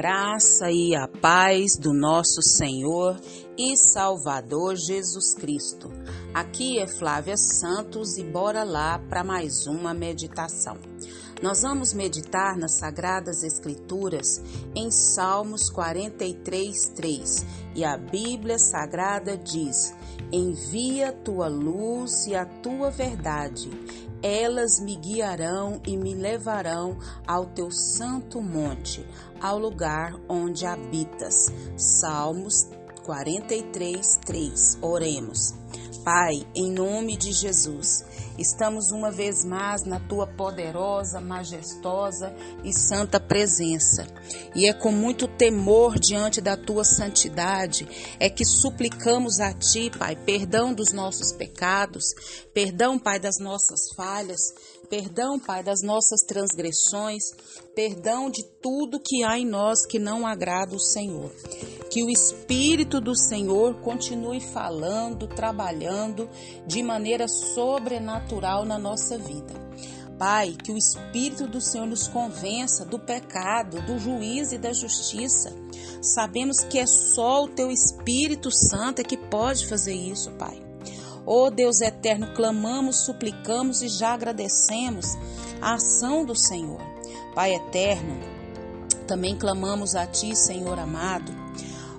[0.00, 3.20] graça e a paz do nosso Senhor
[3.58, 5.90] e Salvador Jesus Cristo.
[6.32, 10.78] Aqui é Flávia Santos e bora lá para mais uma meditação.
[11.42, 14.40] Nós vamos meditar nas Sagradas Escrituras
[14.74, 19.94] em Salmos 43, 3 e a Bíblia Sagrada diz:
[20.32, 23.68] Envia tua luz e a tua verdade
[24.22, 29.06] elas me guiarão e me levarão ao teu santo monte,
[29.40, 31.46] ao lugar onde habitas.
[31.76, 32.68] Salmos
[33.04, 34.78] 43, 3.
[34.82, 35.54] Oremos.
[36.04, 38.04] Pai, em nome de Jesus,
[38.38, 44.06] estamos uma vez mais na tua poderosa, majestosa e santa presença.
[44.54, 47.86] E é com muito temor diante da tua santidade
[48.18, 52.04] é que suplicamos a ti, Pai, perdão dos nossos pecados,
[52.54, 54.40] perdão, Pai, das nossas falhas,
[54.88, 57.24] perdão, Pai, das nossas transgressões,
[57.74, 61.30] perdão de tudo que há em nós que não agrada o Senhor.
[61.90, 66.28] Que o Espírito do Senhor continue falando, trabalhando
[66.66, 69.52] de maneira sobrenatural na nossa vida.
[70.20, 75.50] Pai, que o Espírito do Senhor nos convença do pecado, do juízo e da justiça.
[76.02, 80.62] Sabemos que é só o Teu Espírito Santo é que pode fazer isso, Pai.
[81.24, 85.06] Oh Deus eterno, clamamos, suplicamos e já agradecemos
[85.60, 86.80] a ação do Senhor.
[87.34, 88.20] Pai eterno,
[89.06, 91.32] também clamamos a Ti, Senhor amado,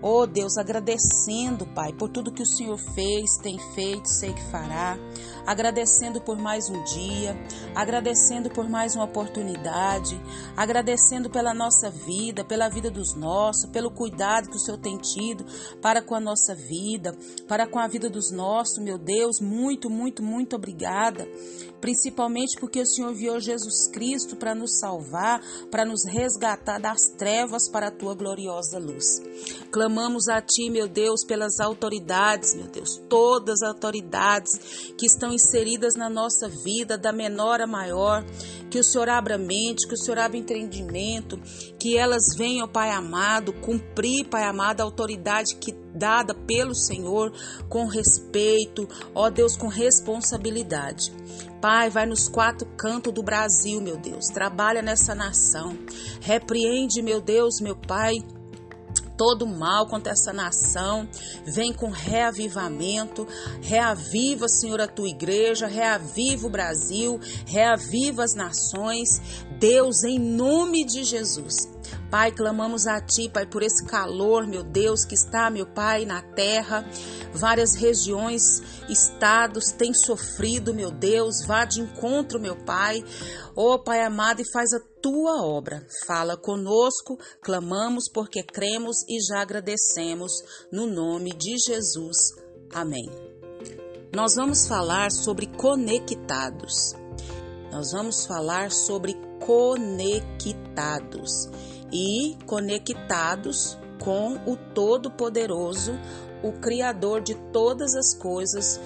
[0.00, 4.96] Oh Deus, agradecendo, Pai, por tudo que o Senhor fez, tem feito, sei que fará.
[5.44, 7.36] Agradecendo por mais um dia,
[7.74, 10.20] agradecendo por mais uma oportunidade,
[10.56, 15.44] agradecendo pela nossa vida, pela vida dos nossos, pelo cuidado que o Senhor tem tido
[15.82, 17.16] para com a nossa vida,
[17.48, 19.40] para com a vida dos nossos, meu Deus.
[19.40, 21.26] Muito, muito, muito obrigada.
[21.80, 25.40] Principalmente porque o Senhor enviou Jesus Cristo para nos salvar,
[25.70, 29.20] para nos resgatar das trevas para a tua gloriosa luz.
[29.88, 35.94] Clamamos a Ti, meu Deus, pelas autoridades, meu Deus, todas as autoridades que estão inseridas
[35.94, 38.22] na nossa vida, da menor a maior,
[38.70, 41.40] que o Senhor abra mente, que o Senhor abra entendimento,
[41.78, 47.32] que elas venham, Pai amado, cumprir, Pai amado, a autoridade que dada pelo Senhor
[47.66, 51.10] com respeito, ó Deus, com responsabilidade.
[51.62, 54.26] Pai, vai nos quatro cantos do Brasil, meu Deus.
[54.26, 55.78] Trabalha nessa nação.
[56.20, 58.12] Repreende, meu Deus, meu Pai
[59.18, 61.06] todo mal contra essa nação.
[61.44, 63.26] Vem com reavivamento.
[63.60, 65.66] Reaviva, Senhor, a tua igreja.
[65.66, 67.20] Reaviva o Brasil.
[67.44, 69.20] Reaviva as nações.
[69.58, 71.68] Deus, em nome de Jesus.
[72.10, 76.22] Pai, clamamos a Ti, Pai, por esse calor, meu Deus, que está, meu Pai, na
[76.22, 76.82] terra.
[77.34, 81.44] Várias regiões, estados têm sofrido, meu Deus.
[81.46, 83.04] Vá de encontro, meu Pai.
[83.54, 85.86] Ó oh, Pai amado, e faz a tua obra.
[86.06, 90.32] Fala conosco, clamamos porque cremos e já agradecemos.
[90.72, 92.16] No nome de Jesus.
[92.72, 93.04] Amém.
[94.14, 96.94] Nós vamos falar sobre conectados.
[97.70, 99.12] Nós vamos falar sobre
[99.44, 101.50] conectados
[101.92, 105.98] e conectados com o Todo-Poderoso,
[106.42, 108.80] o Criador de todas as coisas,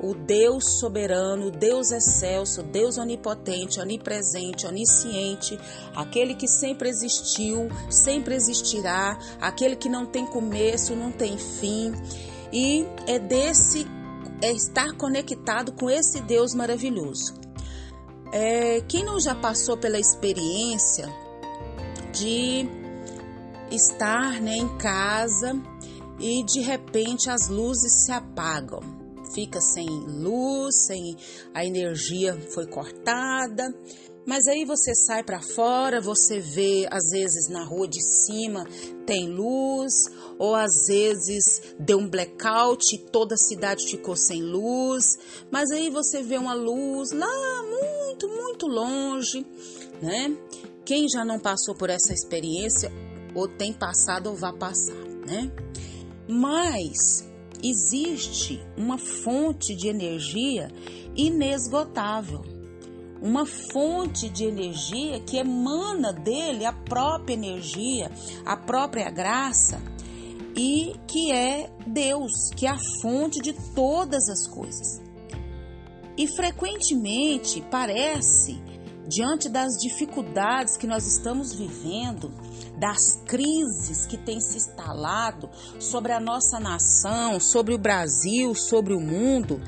[0.00, 5.58] o Deus soberano, Deus excelso, Deus onipotente, onipresente, onisciente,
[5.94, 11.92] aquele que sempre existiu, sempre existirá, aquele que não tem começo, não tem fim.
[12.52, 13.86] E é desse
[14.42, 17.34] é estar conectado com esse Deus maravilhoso.
[18.32, 21.10] É, quem não já passou pela experiência
[22.18, 22.66] de
[23.70, 25.52] estar né, em casa
[26.18, 28.80] e de repente as luzes se apagam,
[29.34, 31.16] fica sem luz, sem
[31.52, 33.74] a energia foi cortada.
[34.26, 38.66] Mas aí você sai para fora, você vê às vezes na rua de cima
[39.06, 39.92] tem luz,
[40.36, 41.44] ou às vezes
[41.78, 45.04] deu um blackout e toda a cidade ficou sem luz.
[45.48, 49.46] Mas aí você vê uma luz lá muito, muito longe,
[50.02, 50.36] né?
[50.86, 52.92] Quem já não passou por essa experiência,
[53.34, 54.94] ou tem passado ou vai passar,
[55.26, 55.50] né?
[56.28, 57.28] Mas
[57.60, 60.70] existe uma fonte de energia
[61.16, 62.44] inesgotável.
[63.20, 68.08] Uma fonte de energia que emana dele a própria energia,
[68.44, 69.82] a própria graça,
[70.54, 75.02] e que é Deus, que é a fonte de todas as coisas.
[76.16, 78.62] E frequentemente parece
[79.06, 82.32] diante das dificuldades que nós estamos vivendo,
[82.78, 85.48] das crises que têm se instalado
[85.78, 89.60] sobre a nossa nação, sobre o Brasil, sobre o mundo,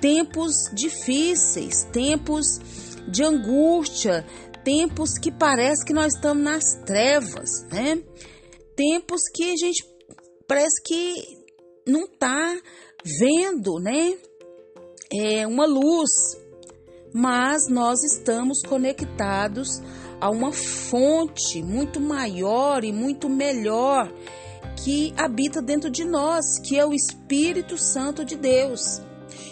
[0.00, 2.60] tempos difíceis, tempos
[3.08, 4.26] de angústia,
[4.64, 8.02] tempos que parece que nós estamos nas trevas, né?
[8.78, 9.84] tempos que a gente
[10.46, 11.14] parece que
[11.86, 12.56] não está
[13.04, 14.16] vendo, né?
[15.10, 16.10] É uma luz,
[17.12, 19.82] mas nós estamos conectados
[20.20, 24.12] a uma fonte muito maior e muito melhor
[24.76, 29.00] que habita dentro de nós, que é o Espírito Santo de Deus.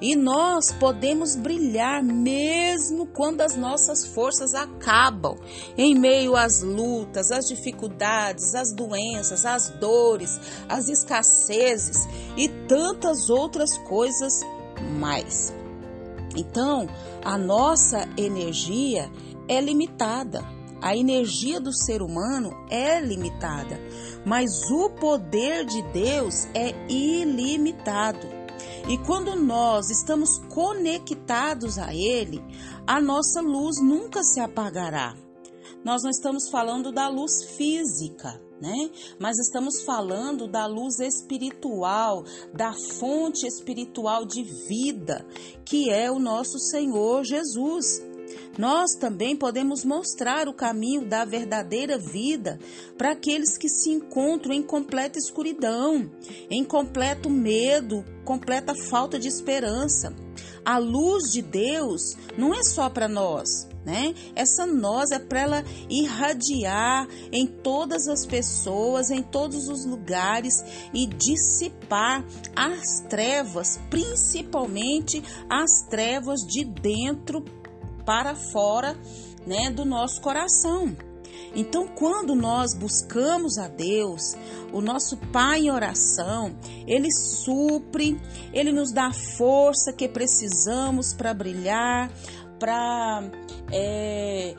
[0.00, 5.36] E nós podemos brilhar mesmo quando as nossas forças acabam,
[5.76, 13.76] em meio às lutas, às dificuldades, às doenças, às dores, às escassezes e tantas outras
[13.76, 14.40] coisas
[14.98, 15.59] mais.
[16.36, 16.86] Então,
[17.24, 19.10] a nossa energia
[19.48, 20.44] é limitada.
[20.82, 23.78] A energia do ser humano é limitada,
[24.24, 28.26] mas o poder de Deus é ilimitado.
[28.88, 32.42] E quando nós estamos conectados a Ele,
[32.86, 35.14] a nossa luz nunca se apagará.
[35.84, 38.90] Nós não estamos falando da luz física, né?
[39.18, 45.26] Mas estamos falando da luz espiritual, da fonte espiritual de vida,
[45.64, 48.02] que é o nosso Senhor Jesus.
[48.58, 52.58] Nós também podemos mostrar o caminho da verdadeira vida
[52.98, 56.10] para aqueles que se encontram em completa escuridão,
[56.50, 60.14] em completo medo, completa falta de esperança.
[60.64, 64.14] A luz de Deus não é só para nós, né?
[64.34, 70.54] Essa nós é para ela irradiar em todas as pessoas, em todos os lugares
[70.92, 72.24] e dissipar
[72.54, 77.44] as trevas, principalmente as trevas de dentro
[78.04, 78.96] para fora,
[79.46, 80.94] né, do nosso coração.
[81.54, 84.34] Então, quando nós buscamos a Deus,
[84.72, 86.54] o nosso Pai em oração,
[86.86, 88.20] Ele supre,
[88.52, 92.10] Ele nos dá a força que precisamos para brilhar,
[92.60, 93.22] para
[93.72, 94.54] é,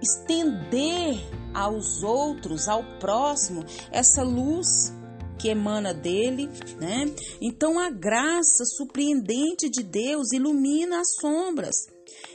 [0.00, 1.20] estender
[1.52, 4.92] aos outros, ao próximo, essa luz
[5.38, 6.48] que emana dele,
[6.80, 7.12] né?
[7.40, 11.74] Então a graça surpreendente de Deus ilumina as sombras.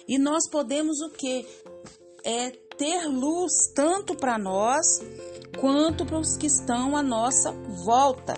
[0.08, 1.48] E nós podemos o que?
[2.24, 4.86] É ter luz tanto para nós
[5.60, 7.52] quanto para os que estão à nossa
[7.86, 8.36] volta.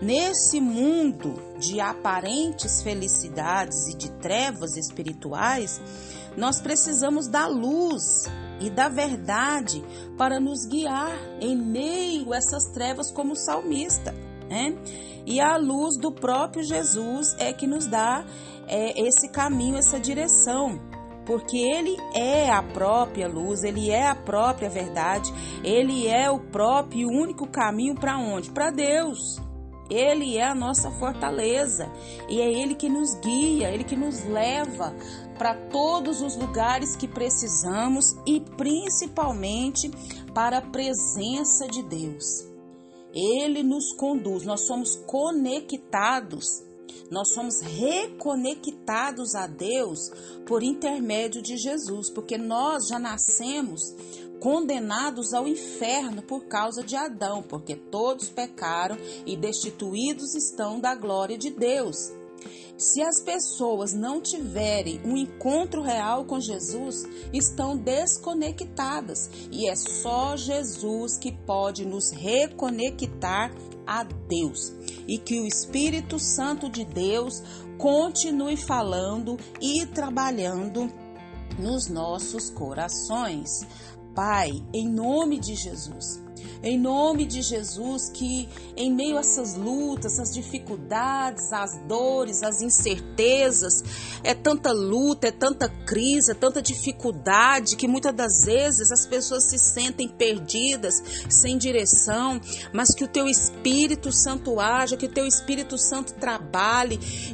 [0.00, 5.80] Nesse mundo de aparentes felicidades e de trevas espirituais,
[6.36, 8.24] nós precisamos da luz
[8.60, 9.82] e da verdade
[10.16, 14.14] para nos guiar em meio a essas trevas como salmista,
[14.48, 14.76] né?
[15.24, 18.24] E a luz do próprio Jesus é que nos dá
[18.68, 20.80] é, esse caminho, essa direção
[21.26, 27.00] porque Ele é a própria luz, Ele é a própria verdade, Ele é o próprio
[27.00, 28.50] e único caminho para onde?
[28.50, 29.44] Para Deus.
[29.88, 31.90] Ele é a nossa fortaleza.
[32.28, 34.94] E é Ele que nos guia, Ele que nos leva
[35.38, 39.90] para todos os lugares que precisamos e principalmente
[40.34, 42.46] para a presença de Deus.
[43.14, 46.64] Ele nos conduz, nós somos conectados.
[47.10, 50.10] Nós somos reconectados a Deus
[50.44, 53.94] por intermédio de Jesus, porque nós já nascemos
[54.40, 61.38] condenados ao inferno por causa de Adão, porque todos pecaram e destituídos estão da glória
[61.38, 62.12] de Deus.
[62.78, 70.36] Se as pessoas não tiverem um encontro real com Jesus, estão desconectadas e é só
[70.36, 73.50] Jesus que pode nos reconectar
[73.86, 74.74] a Deus
[75.08, 77.42] e que o Espírito Santo de Deus
[77.78, 80.92] continue falando e trabalhando
[81.58, 83.48] nos nossos corações.
[84.16, 86.22] Pai, em nome de Jesus,
[86.62, 92.62] em nome de Jesus, que em meio a essas lutas, essas dificuldades, as dores, as
[92.62, 93.84] incertezas,
[94.24, 99.44] é tanta luta, é tanta crise, é tanta dificuldade que muitas das vezes as pessoas
[99.44, 102.40] se sentem perdidas, sem direção,
[102.72, 106.35] mas que o teu Espírito Santo haja, que o teu Espírito Santo trabalhe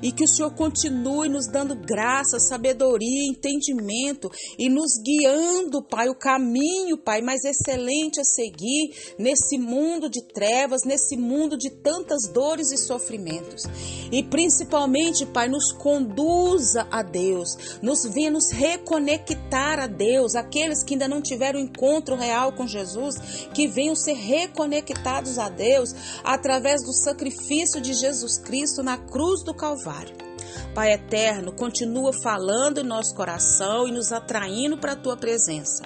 [0.03, 6.15] e que o Senhor continue nos dando graça, sabedoria, entendimento e nos guiando, Pai, o
[6.15, 12.73] caminho, Pai, mais excelente a seguir nesse mundo de trevas, nesse mundo de tantas dores
[12.73, 13.63] e sofrimentos.
[14.11, 20.95] E principalmente, Pai, nos conduza a Deus, nos venha nos reconectar a Deus, aqueles que
[20.95, 23.15] ainda não tiveram encontro real com Jesus,
[23.55, 29.53] que venham ser reconectados a Deus através do sacrifício de Jesus Cristo na cruz do
[29.53, 30.17] Calvário.
[30.75, 35.83] Pai eterno, continua falando em nosso coração e nos atraindo para a tua presença.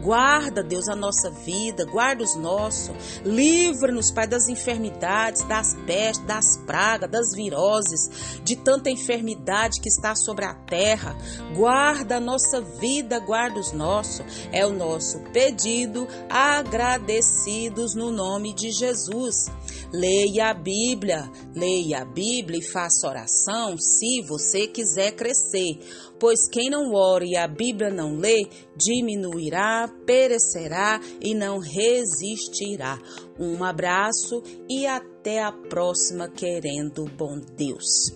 [0.00, 3.20] Guarda, Deus, a nossa vida, guarda os nossos.
[3.22, 10.14] Livra-nos, Pai, das enfermidades, das pestes, das pragas, das viroses, de tanta enfermidade que está
[10.14, 11.14] sobre a terra.
[11.54, 14.24] Guarda a nossa vida, guarda os nossos.
[14.52, 19.50] É o nosso pedido, agradecidos no nome de Jesus.
[19.92, 25.80] Leia a Bíblia, leia a Bíblia e faça oração se você quiser crescer,
[26.18, 33.00] pois quem não ora e a Bíblia não lê, diminuirá, perecerá e não resistirá.
[33.36, 38.12] Um abraço e até a próxima, querendo bom Deus.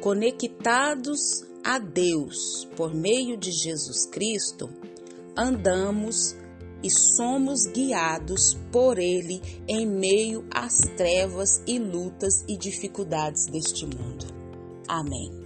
[0.00, 4.70] Conectados a Deus por meio de Jesus Cristo,
[5.36, 6.36] andamos
[6.82, 14.26] e somos guiados por Ele em meio às trevas e lutas e dificuldades deste mundo.
[14.88, 15.41] Amém.